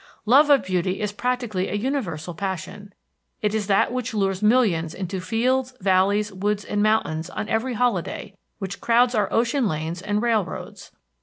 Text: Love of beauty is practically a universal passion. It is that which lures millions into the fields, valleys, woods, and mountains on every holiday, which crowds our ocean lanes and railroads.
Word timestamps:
Love 0.25 0.49
of 0.49 0.63
beauty 0.63 0.99
is 0.99 1.11
practically 1.11 1.69
a 1.69 1.75
universal 1.75 2.33
passion. 2.33 2.91
It 3.43 3.53
is 3.53 3.67
that 3.67 3.93
which 3.93 4.15
lures 4.15 4.41
millions 4.41 4.95
into 4.95 5.19
the 5.19 5.25
fields, 5.27 5.75
valleys, 5.79 6.33
woods, 6.33 6.65
and 6.65 6.81
mountains 6.81 7.29
on 7.29 7.47
every 7.47 7.75
holiday, 7.75 8.33
which 8.57 8.81
crowds 8.81 9.13
our 9.13 9.31
ocean 9.31 9.67
lanes 9.67 10.01
and 10.01 10.19
railroads. 10.19 10.89